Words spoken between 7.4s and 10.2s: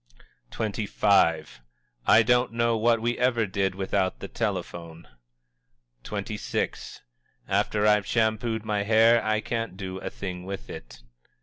"After I've shampooed my hair I can't do a